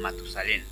[0.00, 0.64] Matusalén.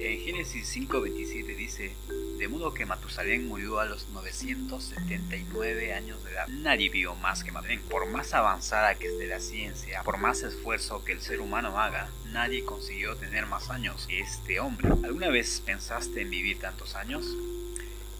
[0.00, 1.92] En Génesis 5:27 dice,
[2.38, 6.48] de modo que Matusalén murió a los 979 años de edad.
[6.48, 7.80] Nadie vio más que Matusalén.
[7.82, 12.10] Por más avanzada que esté la ciencia, por más esfuerzo que el ser humano haga,
[12.32, 14.88] nadie consiguió tener más años que este hombre.
[15.02, 17.24] ¿Alguna vez pensaste en vivir tantos años?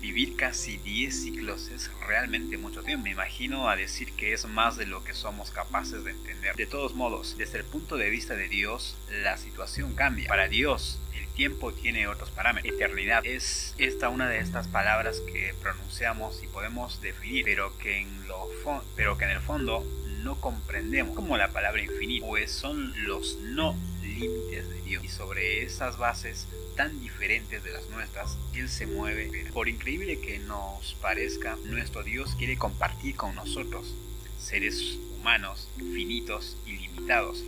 [0.00, 3.04] Vivir casi 10 ciclos es realmente mucho tiempo.
[3.04, 6.54] Me imagino a decir que es más de lo que somos capaces de entender.
[6.56, 10.28] De todos modos, desde el punto de vista de Dios, la situación cambia.
[10.28, 12.74] Para Dios, el tiempo tiene otros parámetros.
[12.74, 18.28] Eternidad es esta una de estas palabras que pronunciamos y podemos definir, pero que en,
[18.28, 18.48] lo
[18.94, 19.84] pero que en el fondo
[20.22, 23.76] no comprendemos, como la palabra infinito, pues son los no
[24.08, 25.04] límites de Dios.
[25.04, 29.50] Y sobre esas bases tan diferentes de las nuestras, Él se mueve.
[29.52, 33.94] Por increíble que nos parezca, nuestro Dios quiere compartir con nosotros,
[34.40, 37.44] seres humanos, finitos y limitados.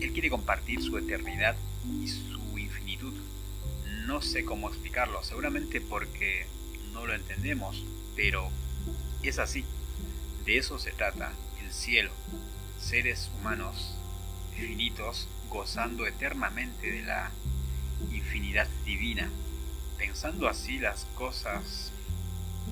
[0.00, 1.56] Él quiere compartir su eternidad
[2.02, 3.14] y su infinitud.
[4.06, 6.46] No sé cómo explicarlo, seguramente porque
[6.92, 7.84] no lo entendemos,
[8.16, 8.50] pero
[9.22, 9.64] es así.
[10.44, 12.10] De eso se trata el cielo.
[12.80, 13.94] Seres humanos
[14.56, 17.30] finitos gozando eternamente de la
[18.10, 19.28] infinidad divina.
[19.98, 21.92] Pensando así las cosas,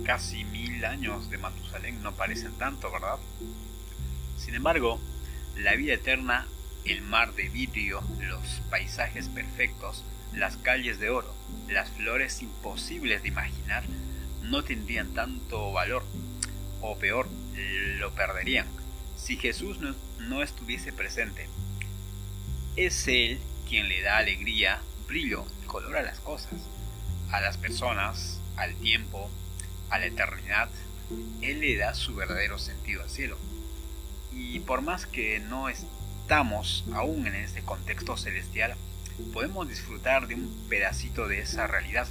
[0.04, 3.18] casi mil años de Matusalén no parecen tanto, ¿verdad?
[4.38, 5.00] Sin embargo,
[5.56, 6.46] la vida eterna,
[6.84, 11.34] el mar de vidrio, los paisajes perfectos, las calles de oro,
[11.68, 13.84] las flores imposibles de imaginar,
[14.42, 16.04] no tendrían tanto valor,
[16.80, 17.28] o peor,
[17.98, 18.66] lo perderían,
[19.16, 21.48] si Jesús no, no estuviese presente.
[22.76, 26.52] Es Él quien le da alegría brillo y color a las cosas,
[27.32, 29.28] a las personas, al tiempo,
[29.90, 30.68] a la eternidad.
[31.42, 33.36] Él le da su verdadero sentido al cielo.
[34.32, 38.76] Y por más que no estamos aún en este contexto celestial,
[39.32, 42.06] podemos disfrutar de un pedacito de esa realidad.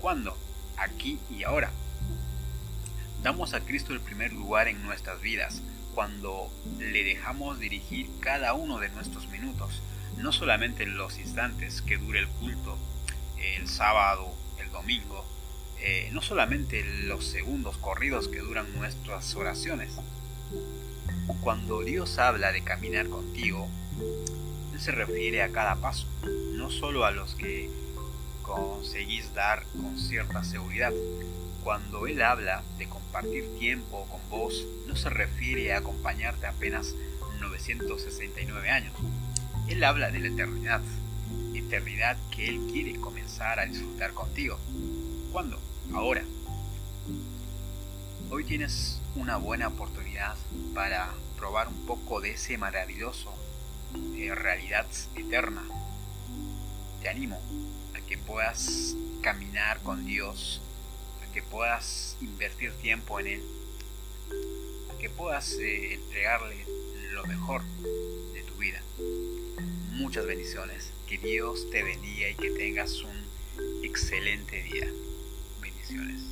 [0.00, 0.36] ¿Cuándo?
[0.76, 1.70] Aquí y ahora.
[3.22, 5.62] Damos a Cristo el primer lugar en nuestras vidas
[5.94, 9.82] cuando le dejamos dirigir cada uno de nuestros minutos
[10.20, 12.76] no solamente en los instantes que dure el culto,
[13.56, 15.24] el sábado, el domingo,
[15.80, 19.92] eh, no solamente los segundos corridos que duran nuestras oraciones.
[21.40, 23.68] Cuando Dios habla de caminar contigo,
[24.72, 26.06] Él se refiere a cada paso,
[26.52, 27.70] no solo a los que
[28.42, 30.92] conseguís dar con cierta seguridad.
[31.64, 36.94] Cuando Él habla de compartir tiempo con vos, no se refiere a acompañarte apenas
[37.40, 38.92] 969 años,
[39.70, 40.80] él habla de la eternidad,
[41.54, 44.58] eternidad que Él quiere comenzar a disfrutar contigo.
[45.30, 45.60] ¿Cuándo?
[45.94, 46.24] Ahora.
[48.30, 50.34] Hoy tienes una buena oportunidad
[50.74, 53.32] para probar un poco de ese maravilloso
[54.16, 55.62] eh, realidad eterna.
[57.00, 57.40] Te animo
[57.96, 60.60] a que puedas caminar con Dios,
[61.32, 63.42] que puedas invertir tiempo en Él,
[65.00, 66.64] que puedas eh, entregarle
[67.12, 67.62] lo mejor
[68.32, 68.82] de tu vida
[70.00, 70.90] muchas bendiciones.
[71.06, 74.88] Que Dios te bendiga y que tengas un excelente día.
[75.60, 76.22] Bendiciones.